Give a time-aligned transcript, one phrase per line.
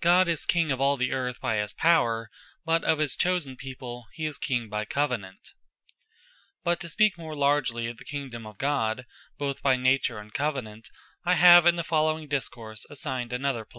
[0.00, 2.28] God is King of all the Earth by his Power:
[2.64, 5.52] but of his chosen people, he is King by Covenant.
[6.64, 9.06] But to speake more largly of the Kingdome of God,
[9.38, 10.88] both by Nature, and Covenant,
[11.24, 13.78] I have in the following discourse assigned an other place.